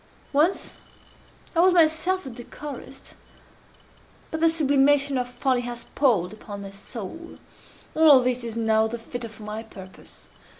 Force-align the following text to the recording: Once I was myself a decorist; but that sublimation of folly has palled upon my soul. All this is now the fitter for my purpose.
Once 0.33 0.77
I 1.55 1.59
was 1.59 1.75
myself 1.75 2.25
a 2.25 2.31
decorist; 2.31 3.13
but 4.31 4.39
that 4.39 4.49
sublimation 4.49 5.15
of 5.15 5.27
folly 5.27 5.61
has 5.61 5.83
palled 5.93 6.33
upon 6.33 6.63
my 6.63 6.71
soul. 6.71 7.37
All 7.93 8.21
this 8.23 8.43
is 8.43 8.57
now 8.57 8.87
the 8.87 8.97
fitter 8.97 9.29
for 9.29 9.43
my 9.43 9.61
purpose. 9.61 10.27